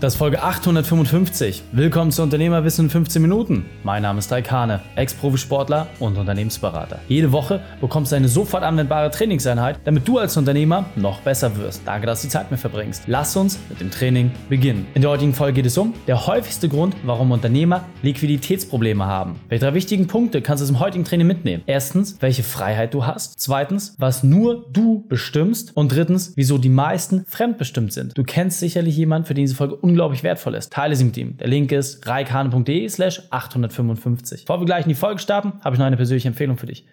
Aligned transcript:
Das 0.00 0.14
ist 0.14 0.18
Folge 0.18 0.40
855. 0.40 1.64
Willkommen 1.72 2.12
zu 2.12 2.22
Unternehmerwissen 2.22 2.84
in 2.84 2.90
15 2.90 3.20
Minuten. 3.20 3.66
Mein 3.82 4.02
Name 4.02 4.20
ist 4.20 4.30
Raikane, 4.30 4.80
Ex-Profisportler 4.94 5.88
und 5.98 6.16
Unternehmensberater. 6.16 7.00
Jede 7.08 7.32
Woche 7.32 7.60
bekommst 7.80 8.12
du 8.12 8.16
eine 8.16 8.28
sofort 8.28 8.62
anwendbare 8.62 9.10
Trainingseinheit, 9.10 9.80
damit 9.82 10.06
du 10.06 10.18
als 10.18 10.36
Unternehmer 10.36 10.84
noch 10.94 11.20
besser 11.22 11.56
wirst. 11.56 11.82
Danke, 11.84 12.06
dass 12.06 12.20
du 12.20 12.28
die 12.28 12.32
Zeit 12.32 12.48
mir 12.52 12.58
verbringst. 12.58 13.04
Lass 13.08 13.34
uns 13.34 13.58
mit 13.68 13.80
dem 13.80 13.90
Training 13.90 14.30
beginnen. 14.48 14.86
In 14.94 15.02
der 15.02 15.10
heutigen 15.10 15.34
Folge 15.34 15.54
geht 15.54 15.66
es 15.66 15.76
um 15.76 15.92
der 16.06 16.28
häufigste 16.28 16.68
Grund, 16.68 16.94
warum 17.02 17.32
Unternehmer 17.32 17.84
Liquiditätsprobleme 18.02 19.04
haben. 19.04 19.40
Welche 19.48 19.64
drei 19.64 19.74
wichtigen 19.74 20.06
Punkte 20.06 20.42
kannst 20.42 20.62
du 20.62 20.68
im 20.68 20.78
heutigen 20.78 21.06
Training 21.06 21.26
mitnehmen? 21.26 21.64
Erstens, 21.66 22.18
welche 22.20 22.44
Freiheit 22.44 22.94
du 22.94 23.04
hast. 23.04 23.40
Zweitens, 23.40 23.96
was 23.98 24.22
nur 24.22 24.64
du 24.70 25.04
bestimmst. 25.08 25.76
Und 25.76 25.90
drittens, 25.90 26.34
wieso 26.36 26.56
die 26.56 26.68
meisten 26.68 27.24
fremdbestimmt 27.26 27.92
sind. 27.92 28.16
Du 28.16 28.22
kennst 28.22 28.60
sicherlich 28.60 28.96
jemanden, 28.96 29.26
für 29.26 29.34
den 29.34 29.46
diese 29.46 29.56
Folge 29.56 29.87
unglaublich 29.88 30.22
wertvoll 30.22 30.54
ist. 30.54 30.72
Teile 30.72 30.94
sie 30.96 31.04
mit 31.04 31.16
ihm. 31.16 31.36
Der 31.38 31.48
Link 31.48 31.72
ist 31.72 32.06
reikane.de 32.06 32.88
slash 32.88 33.22
855. 33.30 34.44
Bevor 34.44 34.60
wir 34.60 34.66
gleich 34.66 34.84
in 34.84 34.90
die 34.90 34.94
Folge 34.94 35.20
starten, 35.20 35.54
habe 35.64 35.74
ich 35.74 35.78
noch 35.78 35.86
eine 35.86 35.96
persönliche 35.96 36.28
Empfehlung 36.28 36.58
für 36.58 36.66
dich. 36.66 36.86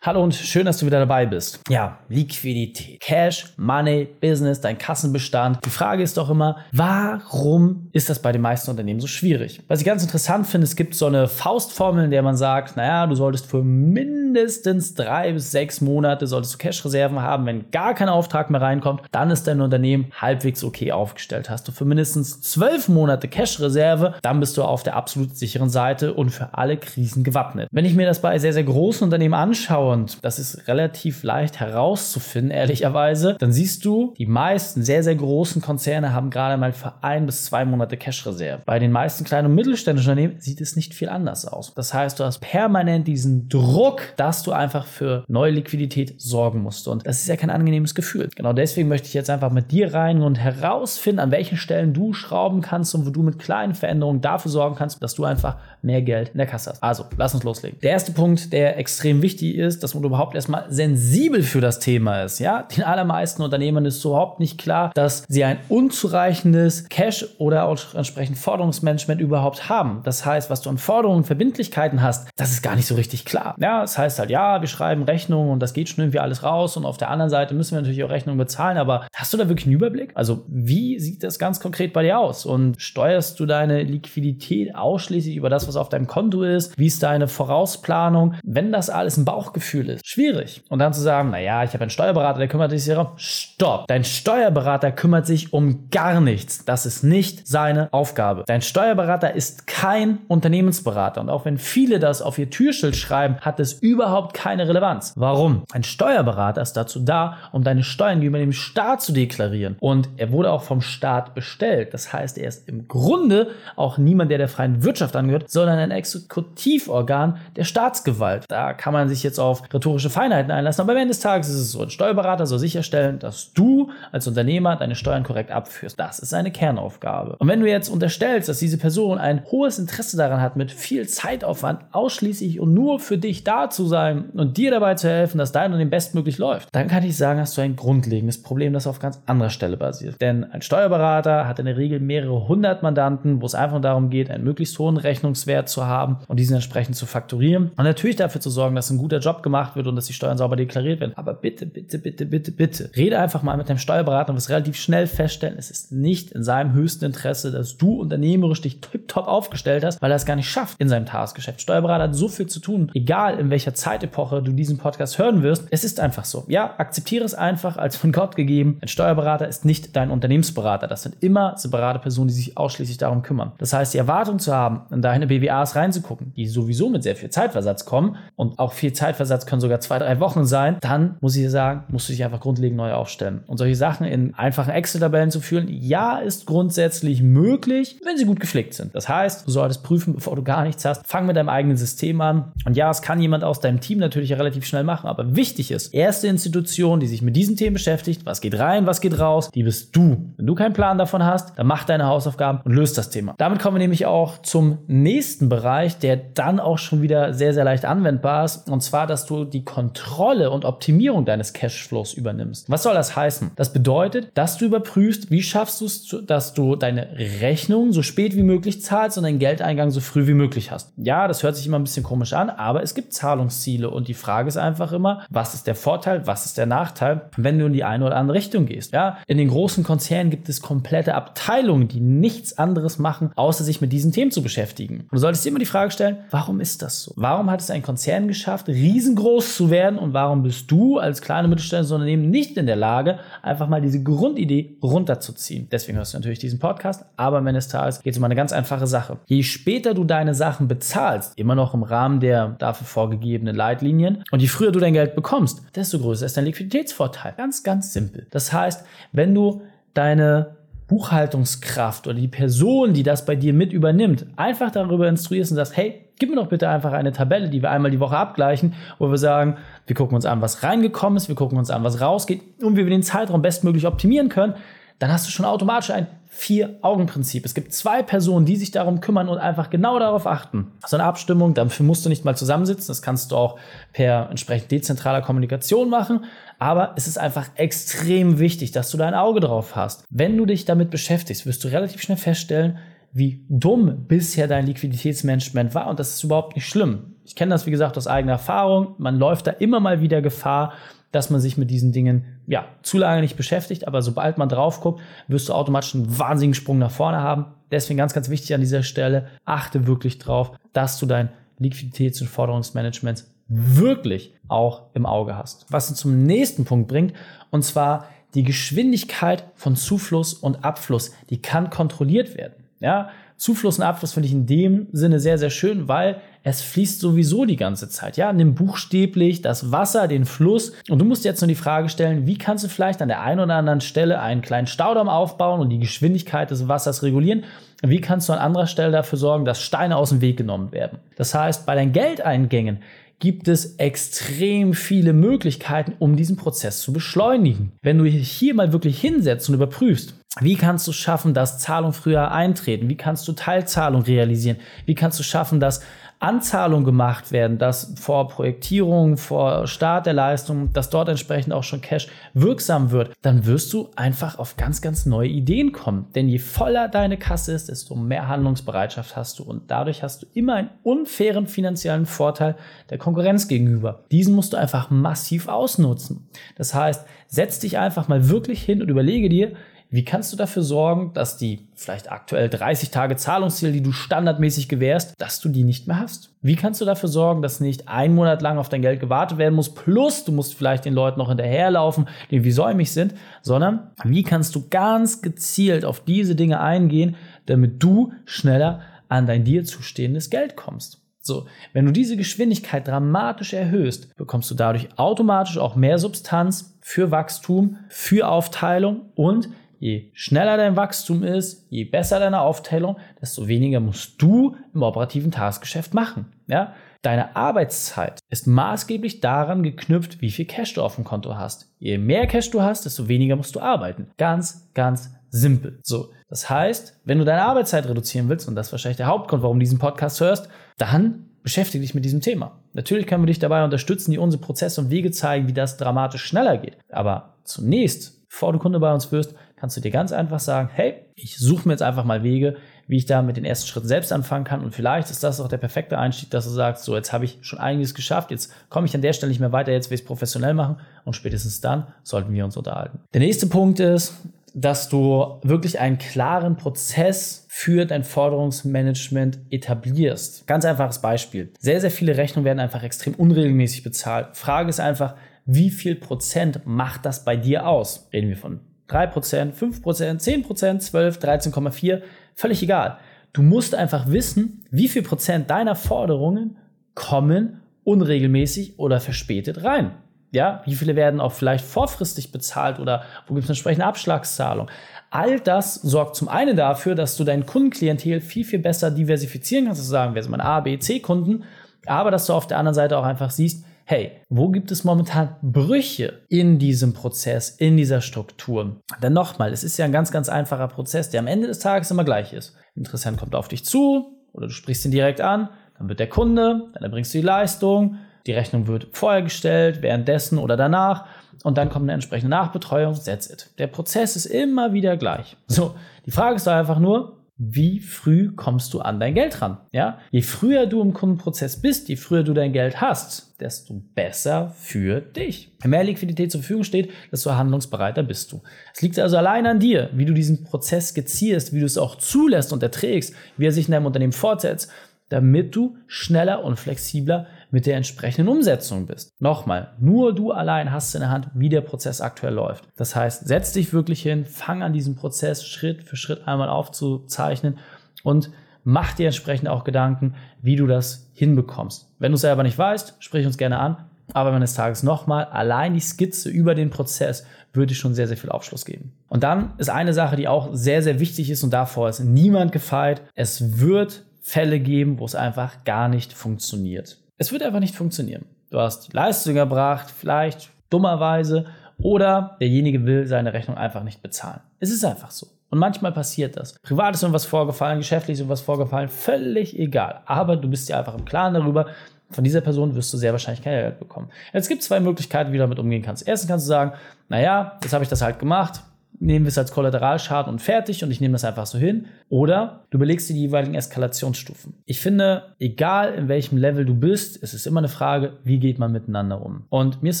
Hallo 0.02 0.22
und 0.22 0.34
schön, 0.34 0.66
dass 0.66 0.76
du 0.76 0.84
wieder 0.84 0.98
dabei 0.98 1.24
bist. 1.24 1.60
Ja, 1.70 2.00
Liquidität, 2.10 3.00
Cash, 3.00 3.54
Money, 3.56 4.06
Business, 4.20 4.60
dein 4.60 4.76
Kassenbestand. 4.76 5.64
Die 5.64 5.70
Frage 5.70 6.02
ist 6.02 6.18
doch 6.18 6.28
immer, 6.28 6.58
warum 6.72 7.88
ist 7.92 8.10
das 8.10 8.20
bei 8.20 8.30
den 8.30 8.42
meisten 8.42 8.70
Unternehmen 8.70 9.00
so 9.00 9.06
schwierig? 9.06 9.62
Was 9.66 9.80
ich 9.80 9.86
ganz 9.86 10.02
interessant 10.02 10.46
finde, 10.46 10.66
es 10.66 10.76
gibt 10.76 10.94
so 10.94 11.06
eine 11.06 11.26
Faustformel, 11.26 12.04
in 12.04 12.10
der 12.10 12.20
man 12.20 12.36
sagt, 12.36 12.76
naja, 12.76 13.06
du 13.06 13.14
solltest 13.14 13.46
für 13.46 13.62
mindestens 13.64 14.23
drei 14.34 15.32
bis 15.32 15.50
sechs 15.50 15.80
Monate 15.80 16.26
solltest 16.26 16.54
du 16.54 16.58
Cash-Reserven 16.58 17.20
haben. 17.20 17.46
Wenn 17.46 17.70
gar 17.70 17.94
kein 17.94 18.08
Auftrag 18.08 18.50
mehr 18.50 18.60
reinkommt, 18.60 19.02
dann 19.12 19.30
ist 19.30 19.46
dein 19.46 19.60
Unternehmen 19.60 20.12
halbwegs 20.20 20.64
okay 20.64 20.92
aufgestellt. 20.92 21.50
Hast 21.50 21.68
du 21.68 21.72
für 21.72 21.84
mindestens 21.84 22.40
zwölf 22.40 22.88
Monate 22.88 23.28
Cash-Reserve, 23.28 24.14
dann 24.22 24.40
bist 24.40 24.56
du 24.56 24.62
auf 24.62 24.82
der 24.82 24.96
absolut 24.96 25.36
sicheren 25.36 25.70
Seite 25.70 26.14
und 26.14 26.30
für 26.30 26.54
alle 26.54 26.76
Krisen 26.76 27.24
gewappnet. 27.24 27.68
Wenn 27.70 27.84
ich 27.84 27.94
mir 27.94 28.06
das 28.06 28.20
bei 28.20 28.38
sehr, 28.38 28.52
sehr 28.52 28.64
großen 28.64 29.04
Unternehmen 29.04 29.34
anschaue, 29.34 29.92
und 29.92 30.24
das 30.24 30.38
ist 30.38 30.68
relativ 30.68 31.22
leicht 31.22 31.60
herauszufinden, 31.60 32.50
ehrlicherweise, 32.50 33.36
dann 33.38 33.52
siehst 33.52 33.84
du, 33.84 34.14
die 34.18 34.26
meisten 34.26 34.82
sehr, 34.82 35.02
sehr 35.02 35.14
großen 35.14 35.62
Konzerne 35.62 36.12
haben 36.12 36.30
gerade 36.30 36.56
mal 36.56 36.72
für 36.72 36.94
ein 37.02 37.26
bis 37.26 37.44
zwei 37.44 37.64
Monate 37.64 37.96
Cash-Reserve. 37.96 38.62
Bei 38.64 38.78
den 38.78 38.92
meisten 38.92 39.24
kleinen 39.24 39.46
und 39.46 39.54
mittelständischen 39.54 40.10
Unternehmen 40.10 40.40
sieht 40.40 40.60
es 40.60 40.76
nicht 40.76 40.94
viel 40.94 41.08
anders 41.08 41.46
aus. 41.46 41.72
Das 41.74 41.94
heißt, 41.94 42.18
du 42.20 42.24
hast 42.24 42.40
permanent 42.40 43.06
diesen 43.06 43.48
Druck, 43.48 44.02
dass 44.24 44.42
du 44.42 44.52
einfach 44.52 44.86
für 44.86 45.22
neue 45.28 45.50
Liquidität 45.50 46.14
sorgen 46.18 46.62
musst. 46.62 46.88
Und 46.88 47.06
das 47.06 47.20
ist 47.20 47.28
ja 47.28 47.36
kein 47.36 47.50
angenehmes 47.50 47.94
Gefühl. 47.94 48.30
Genau 48.34 48.54
deswegen 48.54 48.88
möchte 48.88 49.06
ich 49.06 49.12
jetzt 49.12 49.28
einfach 49.28 49.50
mit 49.50 49.70
dir 49.70 49.92
rein 49.92 50.22
und 50.22 50.36
herausfinden, 50.36 51.18
an 51.18 51.30
welchen 51.30 51.58
Stellen 51.58 51.92
du 51.92 52.14
schrauben 52.14 52.62
kannst 52.62 52.94
und 52.94 53.04
wo 53.04 53.10
du 53.10 53.22
mit 53.22 53.38
kleinen 53.38 53.74
Veränderungen 53.74 54.22
dafür 54.22 54.50
sorgen 54.50 54.76
kannst, 54.76 55.02
dass 55.02 55.14
du 55.14 55.26
einfach 55.26 55.58
mehr 55.82 56.00
Geld 56.00 56.30
in 56.30 56.38
der 56.38 56.46
Kasse 56.46 56.70
hast. 56.70 56.82
Also, 56.82 57.04
lass 57.18 57.34
uns 57.34 57.44
loslegen. 57.44 57.78
Der 57.82 57.90
erste 57.90 58.12
Punkt, 58.12 58.50
der 58.54 58.78
extrem 58.78 59.20
wichtig 59.20 59.56
ist, 59.56 59.82
dass 59.82 59.94
man 59.94 60.02
überhaupt 60.02 60.34
erstmal 60.34 60.64
sensibel 60.70 61.42
für 61.42 61.60
das 61.60 61.78
Thema 61.78 62.22
ist. 62.22 62.38
Ja, 62.38 62.62
den 62.62 62.82
allermeisten 62.82 63.42
Unternehmern 63.42 63.84
ist 63.84 64.02
überhaupt 64.02 64.40
nicht 64.40 64.56
klar, 64.56 64.90
dass 64.94 65.24
sie 65.28 65.44
ein 65.44 65.58
unzureichendes 65.68 66.88
Cash 66.88 67.26
oder 67.36 67.66
auch 67.66 67.94
entsprechend 67.94 68.38
Forderungsmanagement 68.38 69.20
überhaupt 69.20 69.68
haben. 69.68 70.00
Das 70.04 70.24
heißt, 70.24 70.48
was 70.48 70.62
du 70.62 70.70
an 70.70 70.78
Forderungen 70.78 71.18
und 71.18 71.26
Verbindlichkeiten 71.26 72.00
hast, 72.00 72.28
das 72.36 72.52
ist 72.52 72.62
gar 72.62 72.74
nicht 72.74 72.86
so 72.86 72.94
richtig 72.94 73.26
klar. 73.26 73.54
Ja, 73.60 73.82
das 73.82 73.98
heißt 73.98 74.13
halt, 74.18 74.30
ja, 74.30 74.60
wir 74.60 74.68
schreiben 74.68 75.02
Rechnungen 75.04 75.50
und 75.50 75.60
das 75.60 75.72
geht 75.72 75.88
schon 75.88 76.04
irgendwie 76.04 76.18
alles 76.18 76.42
raus 76.42 76.76
und 76.76 76.84
auf 76.84 76.96
der 76.96 77.10
anderen 77.10 77.30
Seite 77.30 77.54
müssen 77.54 77.72
wir 77.72 77.80
natürlich 77.80 78.04
auch 78.04 78.10
Rechnungen 78.10 78.38
bezahlen, 78.38 78.78
aber 78.78 79.06
hast 79.14 79.32
du 79.32 79.36
da 79.36 79.48
wirklich 79.48 79.66
einen 79.66 79.74
Überblick? 79.74 80.12
Also, 80.14 80.44
wie 80.48 80.98
sieht 80.98 81.22
das 81.22 81.38
ganz 81.38 81.60
konkret 81.60 81.92
bei 81.92 82.02
dir 82.02 82.18
aus? 82.18 82.46
Und 82.46 82.80
steuerst 82.80 83.38
du 83.40 83.46
deine 83.46 83.82
Liquidität 83.82 84.74
ausschließlich 84.74 85.36
über 85.36 85.50
das, 85.50 85.68
was 85.68 85.76
auf 85.76 85.88
deinem 85.88 86.06
Konto 86.06 86.42
ist? 86.42 86.76
Wie 86.78 86.86
ist 86.86 87.02
deine 87.02 87.28
Vorausplanung? 87.28 88.34
Wenn 88.42 88.72
das 88.72 88.90
alles 88.90 89.16
ein 89.16 89.24
Bauchgefühl 89.24 89.88
ist. 89.88 90.06
Schwierig. 90.06 90.62
Und 90.68 90.78
dann 90.78 90.92
zu 90.92 91.00
sagen, 91.00 91.30
naja, 91.30 91.64
ich 91.64 91.72
habe 91.72 91.82
einen 91.82 91.90
Steuerberater, 91.90 92.38
der 92.38 92.48
kümmert 92.48 92.70
sich 92.70 92.86
darum. 92.86 93.08
Stopp. 93.16 93.86
Dein 93.88 94.04
Steuerberater 94.04 94.92
kümmert 94.92 95.26
sich 95.26 95.52
um 95.52 95.90
gar 95.90 96.20
nichts. 96.20 96.64
Das 96.64 96.86
ist 96.86 97.02
nicht 97.02 97.46
seine 97.46 97.92
Aufgabe. 97.92 98.44
Dein 98.46 98.62
Steuerberater 98.62 99.34
ist 99.34 99.66
kein 99.66 100.18
Unternehmensberater. 100.28 101.20
Und 101.20 101.30
auch 101.30 101.44
wenn 101.44 101.58
viele 101.58 101.98
das 101.98 102.22
auf 102.22 102.38
ihr 102.38 102.50
Türschild 102.50 102.96
schreiben, 102.96 103.36
hat 103.40 103.60
es 103.60 103.82
überhaupt 103.94 104.34
keine 104.34 104.68
Relevanz. 104.68 105.12
Warum? 105.16 105.62
Ein 105.72 105.84
Steuerberater 105.84 106.60
ist 106.60 106.74
dazu 106.74 107.00
da, 107.00 107.38
um 107.52 107.62
deine 107.64 107.82
Steuern 107.82 108.20
gegenüber 108.20 108.38
dem 108.38 108.52
Staat 108.52 109.02
zu 109.02 109.12
deklarieren. 109.12 109.76
Und 109.80 110.08
er 110.16 110.32
wurde 110.32 110.50
auch 110.50 110.62
vom 110.62 110.80
Staat 110.80 111.34
bestellt. 111.34 111.94
Das 111.94 112.12
heißt, 112.12 112.38
er 112.38 112.48
ist 112.48 112.68
im 112.68 112.88
Grunde 112.88 113.48
auch 113.76 113.96
niemand, 113.98 114.30
der 114.30 114.38
der 114.38 114.48
freien 114.48 114.82
Wirtschaft 114.84 115.16
angehört, 115.16 115.48
sondern 115.50 115.78
ein 115.78 115.90
Exekutivorgan 115.90 117.38
der 117.56 117.64
Staatsgewalt. 117.64 118.44
Da 118.48 118.72
kann 118.72 118.92
man 118.92 119.08
sich 119.08 119.22
jetzt 119.22 119.38
auf 119.38 119.62
rhetorische 119.72 120.10
Feinheiten 120.10 120.50
einlassen. 120.50 120.82
Aber 120.82 120.92
am 120.92 120.98
Ende 120.98 121.12
des 121.12 121.20
Tages 121.20 121.48
ist 121.48 121.56
es 121.56 121.72
so, 121.72 121.82
ein 121.82 121.90
Steuerberater 121.90 122.46
soll 122.46 122.58
sicherstellen, 122.58 123.18
dass 123.18 123.52
du 123.52 123.90
als 124.12 124.26
Unternehmer 124.26 124.76
deine 124.76 124.96
Steuern 124.96 125.22
korrekt 125.22 125.50
abführst. 125.50 125.98
Das 125.98 126.18
ist 126.18 126.30
seine 126.30 126.50
Kernaufgabe. 126.50 127.36
Und 127.38 127.48
wenn 127.48 127.60
du 127.60 127.68
jetzt 127.68 127.88
unterstellst, 127.88 128.48
dass 128.48 128.58
diese 128.58 128.78
Person 128.78 129.18
ein 129.18 129.44
hohes 129.50 129.78
Interesse 129.78 130.16
daran 130.16 130.40
hat, 130.40 130.56
mit 130.56 130.72
viel 130.72 131.06
Zeitaufwand 131.06 131.80
ausschließlich 131.92 132.58
und 132.60 132.74
nur 132.74 132.98
für 132.98 133.18
dich 133.18 133.44
da 133.44 133.70
zu 133.70 133.83
sein 133.86 134.30
und 134.30 134.56
dir 134.56 134.70
dabei 134.70 134.94
zu 134.94 135.08
helfen, 135.08 135.38
dass 135.38 135.52
dein 135.52 135.66
Unternehmen 135.66 135.90
bestmöglich 135.90 136.38
läuft, 136.38 136.68
dann 136.72 136.88
kann 136.88 137.04
ich 137.04 137.16
sagen, 137.16 137.40
hast 137.40 137.56
du 137.56 137.62
ein 137.62 137.76
grundlegendes 137.76 138.42
Problem, 138.42 138.72
das 138.72 138.86
auf 138.86 138.98
ganz 138.98 139.20
anderer 139.26 139.50
Stelle 139.50 139.76
basiert. 139.76 140.20
Denn 140.20 140.44
ein 140.44 140.62
Steuerberater 140.62 141.46
hat 141.46 141.58
in 141.58 141.66
der 141.66 141.76
Regel 141.76 142.00
mehrere 142.00 142.48
hundert 142.48 142.82
Mandanten, 142.82 143.40
wo 143.40 143.46
es 143.46 143.54
einfach 143.54 143.80
darum 143.80 144.10
geht, 144.10 144.30
einen 144.30 144.44
möglichst 144.44 144.78
hohen 144.78 144.96
Rechnungswert 144.96 145.68
zu 145.68 145.86
haben 145.86 146.18
und 146.28 146.38
diesen 146.38 146.54
entsprechend 146.54 146.96
zu 146.96 147.06
fakturieren 147.06 147.70
und 147.76 147.84
natürlich 147.84 148.16
dafür 148.16 148.40
zu 148.40 148.50
sorgen, 148.50 148.76
dass 148.76 148.90
ein 148.90 148.98
guter 148.98 149.18
Job 149.18 149.42
gemacht 149.42 149.76
wird 149.76 149.86
und 149.86 149.96
dass 149.96 150.06
die 150.06 150.12
Steuern 150.12 150.38
sauber 150.38 150.56
deklariert 150.56 151.00
werden. 151.00 151.12
Aber 151.16 151.34
bitte, 151.34 151.66
bitte, 151.66 151.98
bitte, 151.98 152.26
bitte, 152.26 152.52
bitte, 152.52 152.90
rede 152.96 153.18
einfach 153.18 153.42
mal 153.42 153.56
mit 153.56 153.68
deinem 153.68 153.78
Steuerberater 153.78 154.30
und 154.30 154.36
wirst 154.36 154.50
relativ 154.50 154.76
schnell 154.76 155.06
feststellen, 155.06 155.56
es 155.58 155.70
ist 155.70 155.92
nicht 155.92 156.32
in 156.32 156.42
seinem 156.42 156.72
höchsten 156.72 157.04
Interesse, 157.04 157.50
dass 157.50 157.76
du 157.76 158.00
unternehmerisch 158.00 158.60
dich 158.60 158.80
tiptop 158.80 159.26
aufgestellt 159.26 159.84
hast, 159.84 160.00
weil 160.02 160.10
er 160.10 160.16
es 160.16 160.26
gar 160.26 160.36
nicht 160.36 160.48
schafft 160.48 160.80
in 160.80 160.88
seinem 160.88 161.06
Tagesgeschäft. 161.06 161.60
Steuerberater 161.60 162.04
hat 162.04 162.14
so 162.14 162.28
viel 162.28 162.46
zu 162.46 162.60
tun, 162.60 162.90
egal 162.94 163.38
in 163.38 163.50
welcher 163.50 163.73
Zeitepoche 163.74 164.42
du 164.42 164.52
diesen 164.52 164.78
Podcast 164.78 165.18
hören 165.18 165.42
wirst. 165.42 165.66
Es 165.70 165.84
ist 165.84 166.00
einfach 166.00 166.24
so. 166.24 166.44
Ja, 166.48 166.74
akzeptiere 166.78 167.24
es 167.24 167.34
einfach 167.34 167.76
als 167.76 167.96
von 167.96 168.12
Gott 168.12 168.36
gegeben. 168.36 168.78
Ein 168.80 168.88
Steuerberater 168.88 169.48
ist 169.48 169.64
nicht 169.64 169.96
dein 169.96 170.10
Unternehmensberater. 170.10 170.86
Das 170.86 171.02
sind 171.02 171.22
immer 171.22 171.56
separate 171.56 171.98
Personen, 171.98 172.28
die 172.28 172.34
sich 172.34 172.56
ausschließlich 172.56 172.98
darum 172.98 173.22
kümmern. 173.22 173.52
Das 173.58 173.72
heißt, 173.72 173.94
die 173.94 173.98
Erwartung 173.98 174.38
zu 174.38 174.54
haben, 174.54 174.82
in 174.90 175.02
deine 175.02 175.26
BWAs 175.26 175.76
reinzugucken, 175.76 176.32
die 176.34 176.46
sowieso 176.46 176.88
mit 176.88 177.02
sehr 177.02 177.16
viel 177.16 177.30
Zeitversatz 177.30 177.84
kommen 177.84 178.16
und 178.36 178.58
auch 178.58 178.72
viel 178.72 178.92
Zeitversatz 178.92 179.46
können 179.46 179.60
sogar 179.60 179.80
zwei, 179.80 179.98
drei 179.98 180.20
Wochen 180.20 180.44
sein, 180.44 180.78
dann 180.80 181.16
muss 181.20 181.36
ich 181.36 181.50
sagen, 181.50 181.84
musst 181.88 182.08
du 182.08 182.12
dich 182.12 182.24
einfach 182.24 182.40
grundlegend 182.40 182.76
neu 182.76 182.92
aufstellen. 182.92 183.44
Und 183.46 183.58
solche 183.58 183.76
Sachen 183.76 184.06
in 184.06 184.34
einfachen 184.34 184.70
Excel-Tabellen 184.70 185.30
zu 185.30 185.40
führen, 185.40 185.68
ja, 185.68 186.18
ist 186.18 186.46
grundsätzlich 186.46 187.22
möglich, 187.22 188.00
wenn 188.04 188.16
sie 188.16 188.24
gut 188.24 188.40
gepflegt 188.40 188.74
sind. 188.74 188.94
Das 188.94 189.08
heißt, 189.08 189.46
du 189.46 189.50
solltest 189.50 189.82
prüfen, 189.82 190.14
bevor 190.14 190.36
du 190.36 190.42
gar 190.42 190.64
nichts 190.64 190.84
hast. 190.84 191.06
Fang 191.06 191.26
mit 191.26 191.36
deinem 191.36 191.48
eigenen 191.48 191.76
System 191.76 192.20
an. 192.20 192.52
Und 192.64 192.76
ja, 192.76 192.90
es 192.90 193.02
kann 193.02 193.20
jemand 193.20 193.44
aus 193.44 193.60
deinem 193.64 193.80
Team 193.80 193.98
natürlich 193.98 194.32
relativ 194.32 194.64
schnell 194.66 194.84
machen, 194.84 195.06
aber 195.06 195.36
wichtig 195.36 195.70
ist, 195.70 195.94
erste 195.94 196.28
Institution, 196.28 197.00
die 197.00 197.06
sich 197.06 197.22
mit 197.22 197.36
diesen 197.36 197.56
Themen 197.56 197.74
beschäftigt, 197.74 198.24
was 198.24 198.40
geht 198.40 198.58
rein, 198.58 198.86
was 198.86 199.00
geht 199.00 199.18
raus, 199.18 199.50
die 199.50 199.62
bist 199.62 199.94
du. 199.96 200.32
Wenn 200.36 200.46
du 200.46 200.54
keinen 200.54 200.72
Plan 200.72 200.98
davon 200.98 201.24
hast, 201.24 201.58
dann 201.58 201.66
mach 201.66 201.84
deine 201.84 202.06
Hausaufgaben 202.06 202.60
und 202.64 202.72
löst 202.72 202.98
das 202.98 203.10
Thema. 203.10 203.34
Damit 203.38 203.60
kommen 203.60 203.76
wir 203.76 203.80
nämlich 203.80 204.06
auch 204.06 204.38
zum 204.42 204.78
nächsten 204.86 205.48
Bereich, 205.48 205.98
der 205.98 206.16
dann 206.16 206.60
auch 206.60 206.78
schon 206.78 207.02
wieder 207.02 207.32
sehr, 207.32 207.54
sehr 207.54 207.64
leicht 207.64 207.84
anwendbar 207.84 208.44
ist. 208.44 208.68
Und 208.68 208.82
zwar, 208.82 209.06
dass 209.06 209.26
du 209.26 209.44
die 209.44 209.64
Kontrolle 209.64 210.50
und 210.50 210.64
Optimierung 210.64 211.24
deines 211.24 211.52
Cashflows 211.52 212.14
übernimmst. 212.14 212.70
Was 212.70 212.82
soll 212.82 212.94
das 212.94 213.16
heißen? 213.16 213.52
Das 213.56 213.72
bedeutet, 213.72 214.30
dass 214.34 214.58
du 214.58 214.66
überprüfst, 214.66 215.30
wie 215.30 215.42
schaffst 215.42 215.80
du 215.80 215.86
es, 215.86 216.16
dass 216.26 216.54
du 216.54 216.76
deine 216.76 217.08
Rechnung 217.40 217.92
so 217.92 218.02
spät 218.02 218.36
wie 218.36 218.42
möglich 218.42 218.82
zahlst 218.82 219.18
und 219.18 219.24
deinen 219.24 219.38
Geldeingang 219.38 219.90
so 219.90 220.00
früh 220.00 220.26
wie 220.26 220.34
möglich 220.34 220.70
hast. 220.70 220.92
Ja, 220.96 221.28
das 221.28 221.42
hört 221.42 221.56
sich 221.56 221.66
immer 221.66 221.78
ein 221.78 221.84
bisschen 221.84 222.02
komisch 222.02 222.32
an, 222.32 222.50
aber 222.50 222.82
es 222.82 222.94
gibt 222.94 223.12
Zahlungsziele 223.54 223.90
und 223.90 224.08
die 224.08 224.14
Frage 224.14 224.48
ist 224.48 224.56
einfach 224.56 224.92
immer, 224.92 225.22
was 225.30 225.54
ist 225.54 225.66
der 225.66 225.74
Vorteil, 225.74 226.26
was 226.26 226.46
ist 226.46 226.58
der 226.58 226.66
Nachteil, 226.66 227.30
wenn 227.36 227.58
du 227.58 227.66
in 227.66 227.72
die 227.72 227.84
eine 227.84 228.04
oder 228.04 228.16
andere 228.16 228.36
Richtung 228.36 228.66
gehst. 228.66 228.92
Ja, 228.92 229.18
in 229.26 229.38
den 229.38 229.48
großen 229.48 229.84
Konzernen 229.84 230.30
gibt 230.30 230.48
es 230.48 230.60
komplette 230.60 231.14
Abteilungen, 231.14 231.88
die 231.88 232.00
nichts 232.00 232.58
anderes 232.58 232.98
machen, 232.98 233.30
außer 233.36 233.64
sich 233.64 233.80
mit 233.80 233.92
diesen 233.92 234.12
Themen 234.12 234.30
zu 234.30 234.42
beschäftigen. 234.42 235.00
Und 235.00 235.12
du 235.12 235.18
solltest 235.18 235.44
dir 235.44 235.50
immer 235.50 235.58
die 235.58 235.66
Frage 235.66 235.90
stellen, 235.90 236.18
warum 236.30 236.60
ist 236.60 236.82
das 236.82 237.02
so? 237.02 237.12
Warum 237.16 237.50
hat 237.50 237.60
es 237.60 237.70
ein 237.70 237.82
Konzern 237.82 238.28
geschafft, 238.28 238.68
riesengroß 238.68 239.56
zu 239.56 239.70
werden 239.70 239.98
und 239.98 240.12
warum 240.12 240.42
bist 240.42 240.70
du 240.70 240.98
als 240.98 241.22
kleine 241.22 241.48
mittelständisches 241.48 241.92
Unternehmen 241.92 242.30
nicht 242.30 242.56
in 242.56 242.66
der 242.66 242.76
Lage, 242.76 243.18
einfach 243.42 243.68
mal 243.68 243.80
diese 243.80 244.02
Grundidee 244.02 244.76
runterzuziehen? 244.82 245.68
Deswegen 245.70 245.98
hörst 245.98 246.14
du 246.14 246.18
natürlich 246.18 246.38
diesen 246.38 246.58
Podcast, 246.58 247.04
aber 247.16 247.38
am 247.38 247.46
Ende 247.46 247.58
des 247.58 247.68
Tages 247.68 248.02
geht 248.02 248.12
es 248.12 248.18
um 248.18 248.24
eine 248.24 248.34
ganz 248.34 248.52
einfache 248.52 248.86
Sache. 248.86 249.18
Je 249.26 249.42
später 249.42 249.94
du 249.94 250.04
deine 250.04 250.34
Sachen 250.34 250.68
bezahlst, 250.68 251.38
immer 251.38 251.54
noch 251.54 251.74
im 251.74 251.82
Rahmen 251.82 252.20
der 252.20 252.56
dafür 252.58 252.86
vorgegebenen 252.86 253.43
Leitlinien 253.52 254.24
und 254.30 254.40
je 254.40 254.48
früher 254.48 254.72
du 254.72 254.80
dein 254.80 254.92
Geld 254.92 255.14
bekommst, 255.14 255.62
desto 255.74 255.98
größer 255.98 256.26
ist 256.26 256.36
dein 256.36 256.44
Liquiditätsvorteil. 256.44 257.34
Ganz, 257.36 257.62
ganz 257.62 257.92
simpel. 257.92 258.26
Das 258.30 258.52
heißt, 258.52 258.84
wenn 259.12 259.34
du 259.34 259.62
deine 259.94 260.56
Buchhaltungskraft 260.88 262.06
oder 262.06 262.16
die 262.16 262.28
Person, 262.28 262.92
die 262.92 263.02
das 263.02 263.24
bei 263.24 263.36
dir 263.36 263.54
mit 263.54 263.72
übernimmt, 263.72 264.26
einfach 264.36 264.70
darüber 264.70 265.08
instruierst 265.08 265.52
und 265.52 265.56
sagst, 265.56 265.76
hey, 265.76 266.04
gib 266.18 266.30
mir 266.30 266.36
doch 266.36 266.48
bitte 266.48 266.68
einfach 266.68 266.92
eine 266.92 267.12
Tabelle, 267.12 267.48
die 267.48 267.62
wir 267.62 267.70
einmal 267.70 267.90
die 267.90 268.00
Woche 268.00 268.16
abgleichen, 268.16 268.74
wo 268.98 269.10
wir 269.10 269.18
sagen, 269.18 269.56
wir 269.86 269.96
gucken 269.96 270.14
uns 270.14 270.26
an, 270.26 270.40
was 270.42 270.62
reingekommen 270.62 271.16
ist, 271.16 271.28
wir 271.28 271.34
gucken 271.34 271.58
uns 271.58 271.70
an, 271.70 271.84
was 271.84 272.00
rausgeht 272.00 272.42
und 272.62 272.76
wie 272.76 272.84
wir 272.84 272.90
den 272.90 273.02
Zeitraum 273.02 273.42
bestmöglich 273.42 273.86
optimieren 273.86 274.28
können, 274.28 274.54
dann 274.98 275.12
hast 275.12 275.26
du 275.26 275.30
schon 275.30 275.44
automatisch 275.44 275.90
ein 275.90 276.06
Vier-Augen-Prinzip. 276.28 277.44
Es 277.44 277.54
gibt 277.54 277.72
zwei 277.72 278.02
Personen, 278.02 278.44
die 278.44 278.56
sich 278.56 278.72
darum 278.72 279.00
kümmern 279.00 279.28
und 279.28 279.38
einfach 279.38 279.70
genau 279.70 279.98
darauf 279.98 280.26
achten. 280.26 280.72
So 280.86 280.96
eine 280.96 281.04
Abstimmung, 281.04 281.54
dafür 281.54 281.86
musst 281.86 282.04
du 282.04 282.08
nicht 282.08 282.24
mal 282.24 282.36
zusammensitzen. 282.36 282.88
Das 282.88 283.02
kannst 283.02 283.30
du 283.30 283.36
auch 283.36 283.58
per 283.92 284.30
entsprechend 284.30 284.70
dezentraler 284.72 285.22
Kommunikation 285.22 285.88
machen. 285.88 286.24
Aber 286.58 286.94
es 286.96 287.06
ist 287.06 287.18
einfach 287.18 287.50
extrem 287.54 288.40
wichtig, 288.40 288.72
dass 288.72 288.90
du 288.90 288.96
dein 288.96 289.14
Auge 289.14 289.40
drauf 289.40 289.76
hast. 289.76 290.04
Wenn 290.10 290.36
du 290.36 290.44
dich 290.44 290.64
damit 290.64 290.90
beschäftigst, 290.90 291.46
wirst 291.46 291.62
du 291.62 291.68
relativ 291.68 292.02
schnell 292.02 292.18
feststellen, 292.18 292.78
wie 293.12 293.44
dumm 293.48 294.06
bisher 294.08 294.48
dein 294.48 294.66
Liquiditätsmanagement 294.66 295.74
war. 295.74 295.88
Und 295.88 296.00
das 296.00 296.14
ist 296.14 296.24
überhaupt 296.24 296.56
nicht 296.56 296.68
schlimm. 296.68 297.13
Ich 297.24 297.34
kenne 297.34 297.50
das, 297.50 297.66
wie 297.66 297.70
gesagt, 297.70 297.96
aus 297.96 298.06
eigener 298.06 298.34
Erfahrung. 298.34 298.94
Man 298.98 299.18
läuft 299.18 299.46
da 299.46 299.50
immer 299.50 299.80
mal 299.80 300.00
wieder 300.00 300.20
Gefahr, 300.22 300.74
dass 301.10 301.30
man 301.30 301.40
sich 301.40 301.56
mit 301.56 301.70
diesen 301.70 301.92
Dingen 301.92 302.24
ja 302.46 302.66
zu 302.82 302.98
lange 302.98 303.20
nicht 303.22 303.36
beschäftigt, 303.36 303.86
aber 303.86 304.02
sobald 304.02 304.36
man 304.36 304.48
drauf 304.48 304.80
guckt, 304.80 305.00
wirst 305.28 305.48
du 305.48 305.52
automatisch 305.52 305.94
einen 305.94 306.18
wahnsinnigen 306.18 306.54
Sprung 306.54 306.78
nach 306.78 306.90
vorne 306.90 307.20
haben. 307.20 307.46
Deswegen 307.70 307.98
ganz, 307.98 308.12
ganz 308.12 308.28
wichtig 308.28 308.52
an 308.54 308.60
dieser 308.60 308.82
Stelle, 308.82 309.28
achte 309.44 309.86
wirklich 309.86 310.18
drauf, 310.18 310.52
dass 310.72 310.98
du 310.98 311.06
dein 311.06 311.30
Liquiditäts- 311.60 312.20
und 312.20 312.28
Forderungsmanagement 312.28 313.24
wirklich 313.48 314.34
auch 314.48 314.82
im 314.94 315.06
Auge 315.06 315.36
hast. 315.36 315.66
Was 315.70 315.88
uns 315.88 316.00
zum 316.00 316.24
nächsten 316.24 316.64
Punkt 316.64 316.88
bringt, 316.88 317.14
und 317.50 317.64
zwar 317.64 318.08
die 318.34 318.42
Geschwindigkeit 318.42 319.44
von 319.54 319.76
Zufluss 319.76 320.34
und 320.34 320.64
Abfluss, 320.64 321.12
die 321.30 321.40
kann 321.40 321.70
kontrolliert 321.70 322.36
werden. 322.36 322.63
Ja, 322.80 323.10
Zufluss 323.36 323.78
und 323.78 323.84
Abfluss 323.84 324.12
finde 324.12 324.28
ich 324.28 324.32
in 324.32 324.46
dem 324.46 324.86
Sinne 324.92 325.18
sehr, 325.18 325.38
sehr 325.38 325.50
schön, 325.50 325.88
weil 325.88 326.20
es 326.44 326.62
fließt 326.62 327.00
sowieso 327.00 327.44
die 327.44 327.56
ganze 327.56 327.88
Zeit. 327.88 328.16
Ja, 328.16 328.32
nimm 328.32 328.54
buchstäblich 328.54 329.42
das 329.42 329.72
Wasser, 329.72 330.06
den 330.06 330.24
Fluss. 330.24 330.72
Und 330.88 331.00
du 331.00 331.04
musst 331.04 331.24
jetzt 331.24 331.40
nur 331.40 331.48
die 331.48 331.54
Frage 331.54 331.88
stellen, 331.88 332.26
wie 332.26 332.38
kannst 332.38 332.64
du 332.64 332.68
vielleicht 332.68 333.02
an 333.02 333.08
der 333.08 333.22
einen 333.22 333.40
oder 333.40 333.54
anderen 333.54 333.80
Stelle 333.80 334.20
einen 334.20 334.42
kleinen 334.42 334.66
Staudamm 334.66 335.08
aufbauen 335.08 335.60
und 335.60 335.70
die 335.70 335.78
Geschwindigkeit 335.78 336.50
des 336.50 336.68
Wassers 336.68 337.02
regulieren? 337.02 337.44
Wie 337.82 338.00
kannst 338.00 338.28
du 338.28 338.32
an 338.32 338.38
anderer 338.38 338.66
Stelle 338.66 338.92
dafür 338.92 339.18
sorgen, 339.18 339.44
dass 339.44 339.60
Steine 339.60 339.96
aus 339.96 340.10
dem 340.10 340.20
Weg 340.20 340.36
genommen 340.36 340.70
werden? 340.72 340.98
Das 341.16 341.34
heißt, 341.34 341.66
bei 341.66 341.74
deinen 341.74 341.92
Geldeingängen 341.92 342.78
gibt 343.18 343.48
es 343.48 343.76
extrem 343.76 344.74
viele 344.74 345.12
Möglichkeiten, 345.12 345.94
um 345.98 346.16
diesen 346.16 346.36
Prozess 346.36 346.80
zu 346.80 346.92
beschleunigen. 346.92 347.72
Wenn 347.82 347.98
du 347.98 348.04
dich 348.04 348.30
hier 348.30 348.54
mal 348.54 348.72
wirklich 348.72 349.00
hinsetzt 349.00 349.48
und 349.48 349.54
überprüfst, 349.54 350.14
wie 350.40 350.56
kannst 350.56 350.86
du 350.88 350.92
schaffen, 350.92 351.32
dass 351.32 351.58
Zahlungen 351.58 351.92
früher 351.92 352.32
eintreten? 352.32 352.88
Wie 352.88 352.96
kannst 352.96 353.28
du 353.28 353.32
Teilzahlungen 353.32 354.04
realisieren? 354.04 354.56
Wie 354.84 354.94
kannst 354.94 355.18
du 355.18 355.22
schaffen, 355.22 355.60
dass 355.60 355.80
Anzahlungen 356.24 356.84
gemacht 356.84 357.32
werden, 357.32 357.58
dass 357.58 357.94
vor 358.00 358.28
Projektierung, 358.28 359.16
vor 359.16 359.66
Start 359.66 360.06
der 360.06 360.14
Leistung, 360.14 360.72
dass 360.72 360.88
dort 360.88 361.08
entsprechend 361.08 361.52
auch 361.52 361.62
schon 361.62 361.82
Cash 361.82 362.08
wirksam 362.32 362.90
wird, 362.90 363.12
dann 363.20 363.44
wirst 363.44 363.72
du 363.74 363.90
einfach 363.94 364.38
auf 364.38 364.56
ganz, 364.56 364.80
ganz 364.80 365.04
neue 365.04 365.28
Ideen 365.28 365.72
kommen. 365.72 366.06
Denn 366.14 366.28
je 366.28 366.38
voller 366.38 366.88
deine 366.88 367.18
Kasse 367.18 367.52
ist, 367.52 367.68
desto 367.68 367.94
mehr 367.94 368.26
Handlungsbereitschaft 368.26 369.16
hast 369.16 369.38
du 369.38 369.42
und 369.42 369.70
dadurch 369.70 370.02
hast 370.02 370.22
du 370.22 370.26
immer 370.32 370.54
einen 370.54 370.70
unfairen 370.82 371.46
finanziellen 371.46 372.06
Vorteil 372.06 372.56
der 372.90 372.98
Konkurrenz 372.98 373.46
gegenüber. 373.46 374.04
Diesen 374.10 374.34
musst 374.34 374.54
du 374.54 374.56
einfach 374.56 374.90
massiv 374.90 375.48
ausnutzen. 375.48 376.28
Das 376.56 376.74
heißt, 376.74 377.04
setz 377.26 377.58
dich 377.58 377.78
einfach 377.78 378.08
mal 378.08 378.30
wirklich 378.30 378.62
hin 378.62 378.80
und 378.80 378.88
überlege 378.88 379.28
dir, 379.28 379.52
wie 379.94 380.04
kannst 380.04 380.32
du 380.32 380.36
dafür 380.36 380.64
sorgen, 380.64 381.12
dass 381.14 381.36
die 381.36 381.68
vielleicht 381.76 382.10
aktuell 382.10 382.48
30 382.48 382.90
Tage 382.90 383.14
Zahlungsziele, 383.14 383.70
die 383.70 383.80
du 383.80 383.92
standardmäßig 383.92 384.68
gewährst, 384.68 385.14
dass 385.18 385.38
du 385.38 385.48
die 385.48 385.62
nicht 385.62 385.86
mehr 385.86 386.00
hast? 386.00 386.34
Wie 386.42 386.56
kannst 386.56 386.80
du 386.80 386.84
dafür 386.84 387.08
sorgen, 387.08 387.42
dass 387.42 387.60
nicht 387.60 387.86
ein 387.86 388.12
Monat 388.12 388.42
lang 388.42 388.58
auf 388.58 388.68
dein 388.68 388.82
Geld 388.82 388.98
gewartet 388.98 389.38
werden 389.38 389.54
muss, 389.54 389.72
plus 389.72 390.24
du 390.24 390.32
musst 390.32 390.56
vielleicht 390.56 390.84
den 390.84 390.94
Leuten 390.94 391.20
noch 391.20 391.28
hinterherlaufen, 391.28 392.08
die 392.32 392.42
wie 392.42 392.50
säumig 392.50 392.90
sind, 392.90 393.14
sondern 393.40 393.92
wie 394.02 394.24
kannst 394.24 394.56
du 394.56 394.68
ganz 394.68 395.22
gezielt 395.22 395.84
auf 395.84 396.00
diese 396.00 396.34
Dinge 396.34 396.58
eingehen, 396.58 397.14
damit 397.46 397.80
du 397.80 398.12
schneller 398.24 398.80
an 399.08 399.28
dein 399.28 399.44
dir 399.44 399.62
zustehendes 399.62 400.28
Geld 400.28 400.56
kommst? 400.56 401.02
So, 401.20 401.46
wenn 401.72 401.86
du 401.86 401.92
diese 401.92 402.16
Geschwindigkeit 402.16 402.88
dramatisch 402.88 403.52
erhöhst, 403.52 404.14
bekommst 404.16 404.50
du 404.50 404.56
dadurch 404.56 404.88
automatisch 404.98 405.56
auch 405.56 405.76
mehr 405.76 405.98
Substanz 405.98 406.76
für 406.80 407.12
Wachstum, 407.12 407.78
für 407.88 408.26
Aufteilung 408.26 409.12
und 409.14 409.48
Je 409.84 410.08
schneller 410.14 410.56
dein 410.56 410.76
Wachstum 410.76 411.22
ist, 411.22 411.66
je 411.68 411.84
besser 411.84 412.18
deine 412.18 412.40
Aufteilung, 412.40 412.96
desto 413.20 413.48
weniger 413.48 413.80
musst 413.80 414.14
du 414.22 414.56
im 414.72 414.82
operativen 414.82 415.30
Tagesgeschäft 415.30 415.92
machen. 415.92 416.32
Ja? 416.46 416.72
Deine 417.02 417.36
Arbeitszeit 417.36 418.18
ist 418.30 418.46
maßgeblich 418.46 419.20
daran 419.20 419.62
geknüpft, 419.62 420.22
wie 420.22 420.30
viel 420.30 420.46
Cash 420.46 420.72
du 420.72 420.82
auf 420.82 420.94
dem 420.94 421.04
Konto 421.04 421.36
hast. 421.36 421.70
Je 421.80 421.98
mehr 421.98 422.26
Cash 422.26 422.50
du 422.50 422.62
hast, 422.62 422.86
desto 422.86 423.08
weniger 423.08 423.36
musst 423.36 423.56
du 423.56 423.60
arbeiten. 423.60 424.06
Ganz, 424.16 424.70
ganz 424.72 425.10
simpel. 425.28 425.80
So. 425.82 426.12
Das 426.30 426.48
heißt, 426.48 427.02
wenn 427.04 427.18
du 427.18 427.26
deine 427.26 427.42
Arbeitszeit 427.42 427.86
reduzieren 427.86 428.30
willst, 428.30 428.48
und 428.48 428.54
das 428.54 428.68
ist 428.68 428.72
wahrscheinlich 428.72 428.96
der 428.96 429.08
Hauptgrund, 429.08 429.42
warum 429.42 429.58
du 429.58 429.64
diesen 429.64 429.78
Podcast 429.78 430.18
hörst, 430.18 430.48
dann 430.78 431.28
beschäftige 431.42 431.82
dich 431.82 431.94
mit 431.94 432.06
diesem 432.06 432.22
Thema. 432.22 432.58
Natürlich 432.72 433.06
können 433.06 433.22
wir 433.22 433.26
dich 433.26 433.38
dabei 433.38 433.62
unterstützen, 433.62 434.12
die 434.12 434.18
unsere 434.18 434.42
Prozesse 434.42 434.80
und 434.80 434.88
Wege 434.88 435.10
zeigen, 435.10 435.46
wie 435.46 435.52
das 435.52 435.76
dramatisch 435.76 436.24
schneller 436.24 436.56
geht. 436.56 436.78
Aber 436.90 437.34
zunächst, 437.44 438.26
bevor 438.30 438.54
du 438.54 438.58
Kunde 438.58 438.80
bei 438.80 438.94
uns 438.94 439.12
wirst, 439.12 439.34
kannst 439.56 439.76
du 439.76 439.80
dir 439.80 439.90
ganz 439.90 440.12
einfach 440.12 440.40
sagen, 440.40 440.68
hey, 440.72 440.96
ich 441.14 441.38
suche 441.38 441.68
mir 441.68 441.74
jetzt 441.74 441.82
einfach 441.82 442.04
mal 442.04 442.22
Wege, 442.22 442.56
wie 442.86 442.96
ich 442.96 443.06
da 443.06 443.22
mit 443.22 443.36
den 443.36 443.44
ersten 443.44 443.66
Schritten 443.66 443.88
selbst 443.88 444.12
anfangen 444.12 444.44
kann. 444.44 444.62
Und 444.62 444.74
vielleicht 444.74 445.10
ist 445.10 445.22
das 445.22 445.40
auch 445.40 445.48
der 445.48 445.58
perfekte 445.58 445.98
Einstieg, 445.98 446.30
dass 446.30 446.44
du 446.44 446.50
sagst, 446.50 446.84
so 446.84 446.94
jetzt 446.96 447.12
habe 447.12 447.24
ich 447.24 447.38
schon 447.42 447.58
einiges 447.58 447.94
geschafft, 447.94 448.30
jetzt 448.30 448.52
komme 448.68 448.86
ich 448.86 448.94
an 448.94 449.02
der 449.02 449.12
Stelle 449.12 449.30
nicht 449.30 449.40
mehr 449.40 449.52
weiter, 449.52 449.72
jetzt 449.72 449.90
will 449.90 449.94
ich 449.94 450.02
es 450.02 450.06
professionell 450.06 450.54
machen 450.54 450.76
und 451.04 451.14
spätestens 451.14 451.60
dann 451.60 451.86
sollten 452.02 452.32
wir 452.32 452.44
uns 452.44 452.56
unterhalten. 452.56 453.00
Der 453.14 453.20
nächste 453.20 453.46
Punkt 453.46 453.80
ist, 453.80 454.14
dass 454.54 454.88
du 454.88 455.40
wirklich 455.42 455.80
einen 455.80 455.98
klaren 455.98 456.56
Prozess 456.56 457.44
für 457.48 457.86
dein 457.86 458.04
Forderungsmanagement 458.04 459.38
etablierst. 459.50 460.46
Ganz 460.46 460.64
einfaches 460.64 461.00
Beispiel. 461.00 461.52
Sehr, 461.58 461.80
sehr 461.80 461.90
viele 461.90 462.16
Rechnungen 462.16 462.44
werden 462.44 462.60
einfach 462.60 462.82
extrem 462.84 463.14
unregelmäßig 463.14 463.82
bezahlt. 463.82 464.36
Frage 464.36 464.70
ist 464.70 464.78
einfach, 464.78 465.16
wie 465.44 465.70
viel 465.70 465.96
Prozent 465.96 466.60
macht 466.64 467.04
das 467.04 467.24
bei 467.24 467.36
dir 467.36 467.66
aus? 467.66 468.08
Reden 468.12 468.28
wir 468.28 468.36
von 468.36 468.60
3%, 468.88 469.54
5%, 469.54 469.82
10%, 469.82 470.78
12, 470.78 471.18
13,4%, 471.18 472.02
völlig 472.34 472.62
egal. 472.62 472.98
Du 473.32 473.42
musst 473.42 473.74
einfach 473.74 474.08
wissen, 474.08 474.64
wie 474.70 474.88
viel 474.88 475.02
Prozent 475.02 475.50
deiner 475.50 475.74
Forderungen 475.74 476.56
kommen 476.94 477.60
unregelmäßig 477.82 478.78
oder 478.78 479.00
verspätet 479.00 479.64
rein. 479.64 479.92
Ja, 480.30 480.62
wie 480.64 480.74
viele 480.74 480.96
werden 480.96 481.20
auch 481.20 481.32
vielleicht 481.32 481.64
vorfristig 481.64 482.32
bezahlt 482.32 482.80
oder 482.80 483.04
wo 483.26 483.34
gibt 483.34 483.44
es 483.44 483.50
entsprechende 483.50 483.86
Abschlagszahlung? 483.86 484.68
All 485.10 485.38
das 485.38 485.74
sorgt 485.76 486.16
zum 486.16 486.28
einen 486.28 486.56
dafür, 486.56 486.96
dass 486.96 487.16
du 487.16 487.22
dein 487.22 487.46
Kundenklientel 487.46 488.20
viel, 488.20 488.44
viel 488.44 488.58
besser 488.58 488.90
diversifizieren 488.90 489.66
kannst. 489.66 489.80
Also 489.80 489.92
sagen 489.92 490.16
wir 490.16 490.22
sind 490.22 490.32
mal 490.32 490.40
A, 490.40 490.58
B, 490.60 490.76
C 490.78 490.98
Kunden, 490.98 491.44
aber 491.86 492.10
dass 492.10 492.26
du 492.26 492.32
auf 492.32 492.48
der 492.48 492.58
anderen 492.58 492.74
Seite 492.74 492.98
auch 492.98 493.04
einfach 493.04 493.30
siehst, 493.30 493.64
hey, 493.84 494.12
wo 494.28 494.48
gibt 494.48 494.70
es 494.70 494.84
momentan 494.84 495.36
Brüche 495.42 496.22
in 496.28 496.58
diesem 496.58 496.94
Prozess, 496.94 497.50
in 497.50 497.76
dieser 497.76 498.00
Struktur? 498.00 498.80
Denn 499.02 499.12
nochmal, 499.12 499.52
es 499.52 499.62
ist 499.62 499.76
ja 499.76 499.84
ein 499.84 499.92
ganz, 499.92 500.10
ganz 500.10 500.28
einfacher 500.28 500.68
Prozess, 500.68 501.10
der 501.10 501.20
am 501.20 501.26
Ende 501.26 501.48
des 501.48 501.58
Tages 501.58 501.90
immer 501.90 502.04
gleich 502.04 502.32
ist. 502.32 502.56
Interessent 502.74 503.18
kommt 503.18 503.34
auf 503.34 503.48
dich 503.48 503.64
zu 503.64 504.18
oder 504.32 504.46
du 504.46 504.52
sprichst 504.52 504.84
ihn 504.84 504.90
direkt 504.90 505.20
an, 505.20 505.50
dann 505.78 505.88
wird 505.88 506.00
der 506.00 506.08
Kunde, 506.08 506.70
dann 506.72 506.82
erbringst 506.82 507.12
du 507.12 507.18
die 507.18 507.24
Leistung, 507.24 507.98
die 508.26 508.32
Rechnung 508.32 508.66
wird 508.66 508.88
vorher 508.92 509.22
gestellt, 509.22 509.82
währenddessen 509.82 510.38
oder 510.38 510.56
danach 510.56 511.06
und 511.42 511.58
dann 511.58 511.68
kommt 511.68 511.84
eine 511.84 511.92
entsprechende 511.92 512.30
Nachbetreuung, 512.30 512.94
that's 512.94 513.28
it. 513.28 513.50
Der 513.58 513.66
Prozess 513.66 514.16
ist 514.16 514.26
immer 514.26 514.72
wieder 514.72 514.96
gleich. 514.96 515.36
So, 515.46 515.74
die 516.06 516.10
Frage 516.10 516.36
ist 516.36 516.48
einfach 516.48 516.78
nur, 516.78 517.23
wie 517.36 517.80
früh 517.80 518.30
kommst 518.30 518.72
du 518.74 518.80
an 518.80 519.00
dein 519.00 519.14
Geld 519.14 519.42
ran? 519.42 519.58
Ja? 519.72 519.98
Je 520.12 520.22
früher 520.22 520.66
du 520.66 520.80
im 520.80 520.92
Kundenprozess 520.92 521.60
bist, 521.60 521.88
je 521.88 521.96
früher 521.96 522.22
du 522.22 522.32
dein 522.32 522.52
Geld 522.52 522.80
hast, 522.80 523.40
desto 523.40 523.82
besser 523.94 524.54
für 524.56 525.00
dich. 525.00 525.50
Je 525.62 525.68
mehr 525.68 525.82
Liquidität 525.82 526.30
zur 526.30 526.42
Verfügung 526.42 526.62
steht, 526.62 526.92
desto 527.10 527.34
handlungsbereiter 527.34 528.04
bist 528.04 528.30
du. 528.30 528.42
Es 528.72 528.82
liegt 528.82 528.98
also 529.00 529.16
allein 529.16 529.46
an 529.46 529.58
dir, 529.58 529.90
wie 529.94 530.04
du 530.04 530.14
diesen 530.14 530.44
Prozess 530.44 530.90
skizzierst, 530.90 531.52
wie 531.52 531.60
du 531.60 531.66
es 531.66 531.76
auch 531.76 531.96
zulässt 531.96 532.52
und 532.52 532.62
erträgst, 532.62 533.14
wie 533.36 533.46
er 533.46 533.52
sich 533.52 533.66
in 533.66 533.72
deinem 533.72 533.86
Unternehmen 533.86 534.12
fortsetzt, 534.12 534.70
damit 535.08 535.56
du 535.56 535.76
schneller 535.88 536.44
und 536.44 536.58
flexibler 536.58 537.26
mit 537.54 537.66
der 537.66 537.76
entsprechenden 537.76 538.26
Umsetzung 538.26 538.86
bist. 538.86 539.12
Nochmal, 539.20 539.74
nur 539.78 540.12
du 540.12 540.32
allein 540.32 540.72
hast 540.72 540.92
in 540.96 541.02
der 541.02 541.10
Hand, 541.10 541.30
wie 541.34 541.48
der 541.48 541.60
Prozess 541.60 542.00
aktuell 542.00 542.34
läuft. 542.34 542.64
Das 542.74 542.96
heißt, 542.96 543.28
setz 543.28 543.52
dich 543.52 543.72
wirklich 543.72 544.02
hin, 544.02 544.24
fang 544.24 544.64
an 544.64 544.72
diesen 544.72 544.96
Prozess 544.96 545.46
Schritt 545.46 545.84
für 545.84 545.94
Schritt 545.94 546.26
einmal 546.26 546.48
aufzuzeichnen 546.48 547.58
und 548.02 548.32
mach 548.64 548.94
dir 548.94 549.06
entsprechend 549.06 549.48
auch 549.48 549.62
Gedanken, 549.62 550.16
wie 550.42 550.56
du 550.56 550.66
das 550.66 551.12
hinbekommst. 551.14 551.94
Wenn 552.00 552.10
du 552.10 552.16
es 552.16 552.22
selber 552.22 552.42
nicht 552.42 552.58
weißt, 552.58 552.96
sprich 552.98 553.24
uns 553.24 553.38
gerne 553.38 553.60
an. 553.60 553.84
Aber 554.12 554.36
des 554.38 554.54
Tages 554.54 554.82
nochmal, 554.82 555.26
allein 555.26 555.74
die 555.74 555.80
Skizze 555.80 556.30
über 556.30 556.56
den 556.56 556.70
Prozess 556.70 557.24
würde 557.52 557.74
schon 557.74 557.94
sehr, 557.94 558.08
sehr 558.08 558.16
viel 558.16 558.30
Aufschluss 558.30 558.64
geben. 558.64 558.92
Und 559.08 559.22
dann 559.22 559.54
ist 559.58 559.70
eine 559.70 559.94
Sache, 559.94 560.16
die 560.16 560.26
auch 560.26 560.50
sehr, 560.52 560.82
sehr 560.82 560.98
wichtig 560.98 561.30
ist 561.30 561.44
und 561.44 561.52
davor 561.52 561.88
ist 561.88 562.00
niemand 562.00 562.50
gefeit. 562.50 563.02
Es 563.14 563.60
wird 563.60 564.04
Fälle 564.20 564.58
geben, 564.58 564.98
wo 564.98 565.04
es 565.04 565.14
einfach 565.14 565.62
gar 565.64 565.88
nicht 565.88 566.12
funktioniert. 566.12 566.98
Es 567.16 567.30
wird 567.30 567.42
einfach 567.42 567.60
nicht 567.60 567.76
funktionieren. 567.76 568.26
Du 568.50 568.58
hast 568.58 568.92
Leistung 568.92 569.36
erbracht, 569.36 569.90
vielleicht 569.90 570.50
dummerweise, 570.68 571.46
oder 571.78 572.36
derjenige 572.40 572.84
will 572.86 573.06
seine 573.06 573.32
Rechnung 573.32 573.56
einfach 573.56 573.84
nicht 573.84 574.02
bezahlen. 574.02 574.40
Es 574.58 574.70
ist 574.70 574.84
einfach 574.84 575.10
so. 575.10 575.28
Und 575.50 575.58
manchmal 575.58 575.92
passiert 575.92 576.36
das. 576.36 576.54
Privat 576.62 576.94
ist 576.94 577.02
irgendwas 577.02 577.26
vorgefallen, 577.26 577.78
geschäftlich 577.78 578.14
ist 578.14 578.20
irgendwas 578.20 578.40
vorgefallen, 578.40 578.88
völlig 578.88 579.56
egal. 579.56 580.00
Aber 580.06 580.36
du 580.36 580.48
bist 580.48 580.68
dir 580.68 580.76
einfach 580.76 580.94
im 580.94 581.04
Klaren 581.04 581.34
darüber, 581.34 581.66
von 582.10 582.24
dieser 582.24 582.40
Person 582.40 582.74
wirst 582.74 582.92
du 582.92 582.96
sehr 582.96 583.12
wahrscheinlich 583.12 583.42
kein 583.42 583.60
Geld 583.60 583.78
bekommen. 583.78 584.10
Jetzt 584.32 584.48
gibt 584.48 584.62
es 584.62 584.68
zwei 584.68 584.80
Möglichkeiten, 584.80 585.32
wie 585.32 585.36
du 585.36 585.42
damit 585.42 585.58
umgehen 585.58 585.82
kannst. 585.82 586.06
Erstens 586.06 586.28
kannst 586.28 586.46
du 586.46 586.48
sagen, 586.48 586.72
naja, 587.08 587.58
jetzt 587.62 587.72
habe 587.72 587.84
ich 587.84 587.90
das 587.90 588.02
halt 588.02 588.18
gemacht, 588.18 588.62
nehmen 589.04 589.24
wir 589.24 589.28
es 589.28 589.38
als 589.38 589.52
Kollateralschaden 589.52 590.32
und 590.32 590.40
fertig 590.40 590.82
und 590.82 590.90
ich 590.90 591.00
nehme 591.00 591.12
das 591.12 591.24
einfach 591.24 591.46
so 591.46 591.58
hin. 591.58 591.86
Oder 592.08 592.66
du 592.70 592.78
belegst 592.78 593.08
dir 593.08 593.14
die 593.14 593.20
jeweiligen 593.20 593.54
Eskalationsstufen. 593.54 594.54
Ich 594.64 594.80
finde, 594.80 595.34
egal 595.38 595.94
in 595.94 596.08
welchem 596.08 596.38
Level 596.38 596.64
du 596.64 596.74
bist, 596.74 597.22
es 597.22 597.34
ist 597.34 597.46
immer 597.46 597.60
eine 597.60 597.68
Frage, 597.68 598.18
wie 598.24 598.38
geht 598.38 598.58
man 598.58 598.72
miteinander 598.72 599.24
um. 599.24 599.46
Und 599.50 599.82
mir 599.82 599.90
ist 599.90 600.00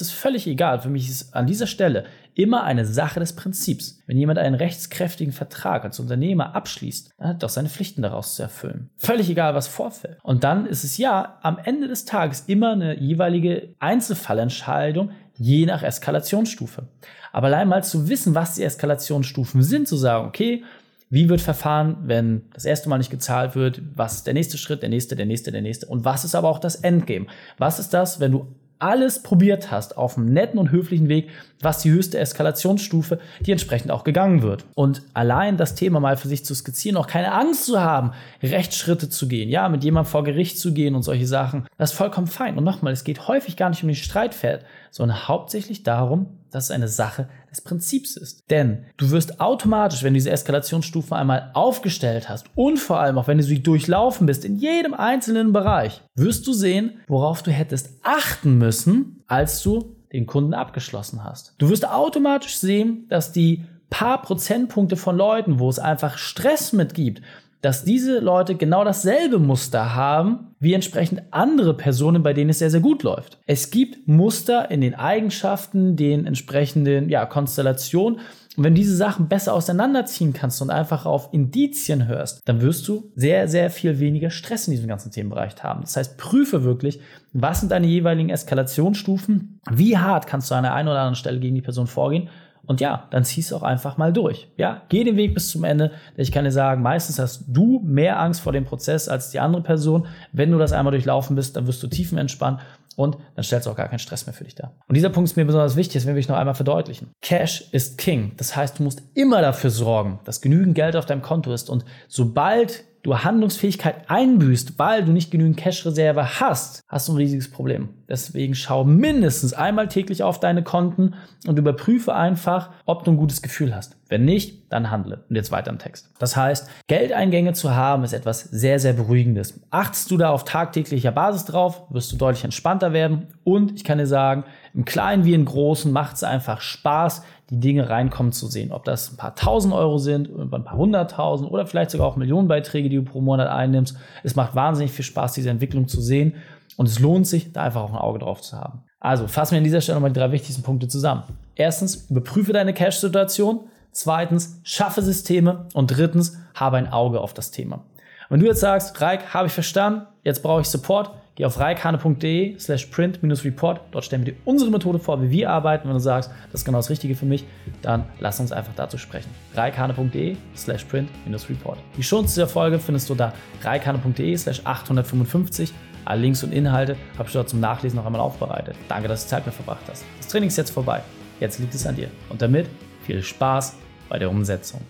es 0.00 0.10
völlig 0.10 0.46
egal. 0.46 0.80
Für 0.80 0.90
mich 0.90 1.08
ist 1.08 1.22
es 1.22 1.32
an 1.32 1.46
dieser 1.46 1.66
Stelle 1.66 2.04
immer 2.34 2.64
eine 2.64 2.84
Sache 2.84 3.20
des 3.20 3.34
Prinzips. 3.34 4.02
Wenn 4.06 4.18
jemand 4.18 4.38
einen 4.38 4.54
rechtskräftigen 4.54 5.32
Vertrag 5.32 5.84
als 5.84 6.00
Unternehmer 6.00 6.54
abschließt, 6.54 7.12
dann 7.16 7.28
hat 7.28 7.36
er 7.36 7.40
doch 7.40 7.48
seine 7.48 7.68
Pflichten 7.68 8.02
daraus 8.02 8.34
zu 8.34 8.42
erfüllen. 8.42 8.90
Völlig 8.96 9.30
egal, 9.30 9.54
was 9.54 9.68
vorfällt. 9.68 10.18
Und 10.22 10.44
dann 10.44 10.66
ist 10.66 10.84
es 10.84 10.98
ja 10.98 11.38
am 11.42 11.58
Ende 11.62 11.88
des 11.88 12.04
Tages 12.04 12.44
immer 12.46 12.72
eine 12.72 12.98
jeweilige 12.98 13.74
Einzelfallentscheidung, 13.78 15.10
je 15.36 15.66
nach 15.66 15.82
Eskalationsstufe. 15.82 16.88
Aber 17.32 17.48
allein 17.48 17.68
mal 17.68 17.82
zu 17.82 18.08
wissen, 18.08 18.34
was 18.34 18.54
die 18.54 18.62
Eskalationsstufen 18.62 19.62
sind, 19.62 19.88
zu 19.88 19.96
sagen, 19.96 20.26
okay, 20.28 20.62
wie 21.10 21.28
wird 21.28 21.40
verfahren, 21.40 21.96
wenn 22.04 22.42
das 22.52 22.64
erste 22.64 22.88
Mal 22.88 22.98
nicht 22.98 23.10
gezahlt 23.10 23.54
wird? 23.54 23.82
Was 23.94 24.14
ist 24.14 24.26
der 24.26 24.34
nächste 24.34 24.58
Schritt, 24.58 24.82
der 24.82 24.88
nächste, 24.88 25.16
der 25.16 25.26
nächste, 25.26 25.52
der 25.52 25.62
nächste? 25.62 25.86
Und 25.86 26.04
was 26.04 26.24
ist 26.24 26.34
aber 26.34 26.48
auch 26.48 26.58
das 26.58 26.76
Endgame? 26.76 27.26
Was 27.58 27.78
ist 27.78 27.90
das, 27.90 28.20
wenn 28.20 28.32
du 28.32 28.48
alles 28.84 29.22
probiert 29.22 29.70
hast 29.70 29.96
auf 29.96 30.18
einem 30.18 30.30
netten 30.34 30.60
und 30.60 30.70
höflichen 30.70 31.08
Weg, 31.08 31.30
was 31.62 31.78
die 31.78 31.90
höchste 31.90 32.18
Eskalationsstufe, 32.18 33.18
die 33.40 33.50
entsprechend 33.50 33.90
auch 33.90 34.04
gegangen 34.04 34.42
wird. 34.42 34.66
Und 34.74 35.00
allein 35.14 35.56
das 35.56 35.74
Thema 35.74 36.00
mal 36.00 36.18
für 36.18 36.28
sich 36.28 36.44
zu 36.44 36.54
skizzieren, 36.54 36.98
auch 36.98 37.06
keine 37.06 37.32
Angst 37.32 37.64
zu 37.64 37.80
haben, 37.80 38.12
Rechtsschritte 38.42 39.08
zu 39.08 39.26
gehen, 39.26 39.48
ja, 39.48 39.70
mit 39.70 39.84
jemandem 39.84 40.10
vor 40.10 40.22
Gericht 40.22 40.58
zu 40.58 40.74
gehen 40.74 40.94
und 40.94 41.02
solche 41.02 41.26
Sachen, 41.26 41.66
das 41.78 41.92
ist 41.92 41.96
vollkommen 41.96 42.26
fein. 42.26 42.58
Und 42.58 42.64
nochmal, 42.64 42.92
es 42.92 43.04
geht 43.04 43.26
häufig 43.26 43.56
gar 43.56 43.70
nicht 43.70 43.82
um 43.82 43.88
den 43.88 43.96
Streitpferd, 43.96 44.66
sondern 44.90 45.28
hauptsächlich 45.28 45.82
darum, 45.82 46.26
dass 46.50 46.64
es 46.64 46.70
eine 46.70 46.88
Sache 46.88 47.28
des 47.54 47.64
Prinzips 47.64 48.16
ist. 48.16 48.50
Denn 48.50 48.84
du 48.96 49.10
wirst 49.10 49.40
automatisch, 49.40 50.02
wenn 50.02 50.12
du 50.12 50.18
diese 50.18 50.30
Eskalationsstufen 50.30 51.16
einmal 51.16 51.50
aufgestellt 51.54 52.28
hast 52.28 52.46
und 52.54 52.78
vor 52.78 53.00
allem 53.00 53.18
auch 53.18 53.28
wenn 53.28 53.38
du 53.38 53.44
sie 53.44 53.62
durchlaufen 53.62 54.26
bist 54.26 54.44
in 54.44 54.56
jedem 54.56 54.94
einzelnen 54.94 55.52
Bereich, 55.52 56.02
wirst 56.14 56.46
du 56.46 56.52
sehen, 56.52 57.00
worauf 57.06 57.42
du 57.42 57.50
hättest 57.50 58.00
achten 58.02 58.58
müssen, 58.58 59.24
als 59.26 59.62
du 59.62 59.96
den 60.12 60.26
Kunden 60.26 60.54
abgeschlossen 60.54 61.24
hast. 61.24 61.54
Du 61.58 61.68
wirst 61.68 61.88
automatisch 61.88 62.56
sehen, 62.56 63.06
dass 63.08 63.32
die 63.32 63.64
paar 63.90 64.22
Prozentpunkte 64.22 64.96
von 64.96 65.16
Leuten, 65.16 65.60
wo 65.60 65.68
es 65.68 65.78
einfach 65.78 66.18
Stress 66.18 66.72
mitgibt, 66.72 67.22
dass 67.64 67.82
diese 67.82 68.18
Leute 68.18 68.56
genau 68.56 68.84
dasselbe 68.84 69.38
Muster 69.38 69.94
haben 69.94 70.54
wie 70.60 70.74
entsprechend 70.74 71.22
andere 71.30 71.74
Personen, 71.74 72.22
bei 72.22 72.34
denen 72.34 72.50
es 72.50 72.58
sehr, 72.58 72.70
sehr 72.70 72.80
gut 72.80 73.02
läuft. 73.02 73.38
Es 73.46 73.70
gibt 73.70 74.06
Muster 74.06 74.70
in 74.70 74.82
den 74.82 74.94
Eigenschaften, 74.94 75.96
den 75.96 76.26
entsprechenden 76.26 77.08
ja, 77.08 77.24
Konstellationen. 77.24 78.20
Und 78.56 78.64
wenn 78.64 78.74
diese 78.74 78.94
Sachen 78.94 79.28
besser 79.28 79.54
auseinanderziehen 79.54 80.34
kannst 80.34 80.60
und 80.60 80.68
einfach 80.68 81.06
auf 81.06 81.30
Indizien 81.32 82.06
hörst, 82.06 82.42
dann 82.44 82.60
wirst 82.60 82.86
du 82.86 83.10
sehr, 83.16 83.48
sehr 83.48 83.70
viel 83.70 83.98
weniger 83.98 84.28
Stress 84.28 84.68
in 84.68 84.72
diesem 84.72 84.86
ganzen 84.86 85.10
Themenbereich 85.10 85.54
haben. 85.62 85.80
Das 85.80 85.96
heißt, 85.96 86.18
prüfe 86.18 86.64
wirklich, 86.64 87.00
was 87.32 87.60
sind 87.60 87.72
deine 87.72 87.86
jeweiligen 87.86 88.28
Eskalationsstufen, 88.28 89.60
wie 89.70 89.96
hart 89.96 90.26
kannst 90.26 90.50
du 90.50 90.54
an 90.54 90.64
der 90.64 90.74
einen 90.74 90.88
oder 90.88 90.98
anderen 90.98 91.16
Stelle 91.16 91.40
gegen 91.40 91.54
die 91.54 91.62
Person 91.62 91.86
vorgehen 91.86 92.28
und 92.66 92.80
ja, 92.80 93.08
dann 93.10 93.24
ziehst 93.24 93.50
du 93.50 93.56
auch 93.56 93.62
einfach 93.62 93.96
mal 93.96 94.12
durch. 94.12 94.48
Ja, 94.56 94.82
geh 94.88 95.04
den 95.04 95.16
Weg 95.16 95.34
bis 95.34 95.50
zum 95.50 95.64
Ende. 95.64 95.92
Ich 96.16 96.32
kann 96.32 96.44
dir 96.44 96.52
sagen, 96.52 96.82
meistens 96.82 97.18
hast 97.18 97.44
du 97.48 97.80
mehr 97.84 98.20
Angst 98.20 98.40
vor 98.40 98.52
dem 98.52 98.64
Prozess 98.64 99.08
als 99.08 99.30
die 99.30 99.40
andere 99.40 99.62
Person. 99.62 100.06
Wenn 100.32 100.50
du 100.50 100.58
das 100.58 100.72
einmal 100.72 100.92
durchlaufen 100.92 101.36
bist, 101.36 101.56
dann 101.56 101.66
wirst 101.66 101.82
du 101.82 101.86
tiefenentspannt 101.86 102.60
und 102.96 103.16
dann 103.34 103.44
stellst 103.44 103.66
du 103.66 103.70
auch 103.70 103.76
gar 103.76 103.88
keinen 103.88 103.98
Stress 103.98 104.26
mehr 104.26 104.34
für 104.34 104.44
dich 104.44 104.54
dar. 104.54 104.72
Und 104.88 104.96
dieser 104.96 105.10
Punkt 105.10 105.30
ist 105.30 105.36
mir 105.36 105.44
besonders 105.44 105.76
wichtig, 105.76 106.02
das 106.02 106.06
will 106.06 106.16
ich 106.16 106.28
noch 106.28 106.36
einmal 106.36 106.54
verdeutlichen. 106.54 107.10
Cash 107.20 107.68
ist 107.72 107.98
King. 107.98 108.32
Das 108.36 108.56
heißt, 108.56 108.78
du 108.78 108.82
musst 108.82 109.02
immer 109.14 109.40
dafür 109.40 109.70
sorgen, 109.70 110.20
dass 110.24 110.40
genügend 110.40 110.74
Geld 110.74 110.96
auf 110.96 111.06
deinem 111.06 111.22
Konto 111.22 111.52
ist 111.52 111.70
und 111.70 111.84
sobald 112.08 112.84
du 113.04 113.18
Handlungsfähigkeit 113.18 114.08
einbüßt, 114.08 114.78
weil 114.78 115.04
du 115.04 115.12
nicht 115.12 115.30
genügend 115.30 115.58
Cash-Reserve 115.58 116.40
hast, 116.40 116.80
hast 116.88 117.08
du 117.08 117.12
ein 117.12 117.16
riesiges 117.16 117.50
Problem. 117.50 117.90
Deswegen 118.08 118.54
schau 118.54 118.84
mindestens 118.84 119.54
einmal 119.54 119.88
täglich 119.88 120.22
auf 120.22 120.40
deine 120.40 120.62
Konten 120.62 121.14
und 121.46 121.58
überprüfe 121.58 122.14
einfach, 122.14 122.70
ob 122.84 123.04
du 123.04 123.12
ein 123.12 123.16
gutes 123.16 123.42
Gefühl 123.42 123.74
hast. 123.74 123.96
Wenn 124.08 124.24
nicht, 124.24 124.70
dann 124.70 124.90
handle. 124.90 125.24
Und 125.28 125.36
jetzt 125.36 125.50
weiter 125.50 125.70
im 125.70 125.78
Text. 125.78 126.10
Das 126.18 126.36
heißt, 126.36 126.68
Geldeingänge 126.86 127.54
zu 127.54 127.74
haben 127.74 128.04
ist 128.04 128.12
etwas 128.12 128.42
sehr, 128.42 128.78
sehr 128.78 128.92
Beruhigendes. 128.92 129.60
Achtest 129.70 130.10
du 130.10 130.16
da 130.16 130.30
auf 130.30 130.44
tagtäglicher 130.44 131.12
Basis 131.12 131.46
drauf, 131.46 131.82
wirst 131.90 132.12
du 132.12 132.16
deutlich 132.16 132.44
entspannter 132.44 132.92
werden. 132.92 133.28
Und 133.44 133.72
ich 133.76 133.84
kann 133.84 133.98
dir 133.98 134.06
sagen, 134.06 134.44
im 134.74 134.84
Kleinen 134.84 135.24
wie 135.24 135.34
im 135.34 135.46
Großen 135.46 135.90
macht 135.90 136.16
es 136.16 136.24
einfach 136.24 136.60
Spaß, 136.60 137.22
die 137.50 137.60
Dinge 137.60 137.88
reinkommen 137.88 138.32
zu 138.32 138.46
sehen. 138.46 138.72
Ob 138.72 138.84
das 138.84 139.12
ein 139.12 139.16
paar 139.16 139.34
tausend 139.34 139.74
Euro 139.74 139.98
sind, 139.98 140.28
ein 140.28 140.64
paar 140.64 140.76
hunderttausend 140.76 141.50
oder 141.50 141.66
vielleicht 141.66 141.90
sogar 141.90 142.06
auch 142.06 142.16
Millionenbeiträge, 142.16 142.88
die 142.88 142.96
du 142.96 143.02
pro 143.02 143.20
Monat 143.20 143.48
einnimmst. 143.48 143.96
Es 144.22 144.34
macht 144.34 144.54
wahnsinnig 144.54 144.92
viel 144.92 145.04
Spaß, 145.04 145.32
diese 145.32 145.50
Entwicklung 145.50 145.88
zu 145.88 146.00
sehen. 146.00 146.34
Und 146.76 146.86
es 146.86 146.98
lohnt 146.98 147.26
sich, 147.26 147.52
da 147.52 147.62
einfach 147.62 147.82
auch 147.82 147.92
ein 147.92 147.98
Auge 147.98 148.18
drauf 148.18 148.40
zu 148.40 148.56
haben. 148.56 148.82
Also 149.00 149.26
fassen 149.28 149.52
wir 149.52 149.58
an 149.58 149.64
dieser 149.64 149.80
Stelle 149.80 149.96
nochmal 149.96 150.12
die 150.12 150.18
drei 150.18 150.32
wichtigsten 150.32 150.62
Punkte 150.62 150.88
zusammen. 150.88 151.22
Erstens, 151.54 152.06
überprüfe 152.10 152.52
deine 152.52 152.74
Cash-Situation. 152.74 153.60
Zweitens, 153.92 154.60
schaffe 154.64 155.02
Systeme. 155.02 155.66
Und 155.74 155.88
drittens, 155.88 156.36
habe 156.54 156.78
ein 156.78 156.92
Auge 156.92 157.20
auf 157.20 157.34
das 157.34 157.50
Thema. 157.50 157.84
Wenn 158.28 158.40
du 158.40 158.46
jetzt 158.46 158.60
sagst, 158.60 159.00
Reik, 159.00 159.34
habe 159.34 159.46
ich 159.46 159.52
verstanden, 159.52 160.06
jetzt 160.24 160.42
brauche 160.42 160.62
ich 160.62 160.68
Support, 160.68 161.10
Geh 161.36 161.46
auf 161.46 161.58
reikane.de 161.58 162.58
slash 162.60 162.86
print-report. 162.86 163.80
Dort 163.90 164.04
stellen 164.04 164.24
wir 164.24 164.34
dir 164.34 164.38
unsere 164.44 164.70
Methode 164.70 165.00
vor, 165.00 165.20
wie 165.20 165.30
wir 165.30 165.50
arbeiten. 165.50 165.88
Wenn 165.88 165.94
du 165.94 166.00
sagst, 166.00 166.30
das 166.52 166.60
ist 166.60 166.64
genau 166.64 166.78
das 166.78 166.90
Richtige 166.90 167.16
für 167.16 167.26
mich, 167.26 167.44
dann 167.82 168.04
lass 168.20 168.38
uns 168.38 168.52
einfach 168.52 168.72
dazu 168.76 168.98
sprechen. 168.98 169.30
reikane.de 169.54 170.36
slash 170.56 170.84
print-report. 170.84 171.78
Die 171.96 172.04
Shownotes 172.04 172.34
dieser 172.34 172.46
Folge 172.46 172.78
findest 172.78 173.10
du 173.10 173.16
da 173.16 173.32
reikane.de 173.62 174.36
slash 174.36 174.60
855. 174.62 175.72
Alle 176.04 176.20
Links 176.20 176.42
und 176.42 176.52
Inhalte 176.52 176.96
habe 177.18 177.28
ich 177.28 177.32
dort 177.32 177.48
zum 177.48 177.60
Nachlesen 177.60 177.96
noch 177.96 178.06
einmal 178.06 178.20
aufbereitet. 178.20 178.76
Danke, 178.88 179.08
dass 179.08 179.24
du 179.24 179.30
Zeit 179.30 179.46
mit 179.46 179.54
verbracht 179.54 179.84
hast. 179.88 180.04
Das 180.18 180.28
Training 180.28 180.48
ist 180.48 180.56
jetzt 180.56 180.70
vorbei. 180.70 181.02
Jetzt 181.40 181.58
liegt 181.58 181.74
es 181.74 181.86
an 181.86 181.96
dir. 181.96 182.08
Und 182.28 182.42
damit 182.42 182.68
viel 183.04 183.22
Spaß 183.22 183.76
bei 184.08 184.18
der 184.18 184.30
Umsetzung. 184.30 184.80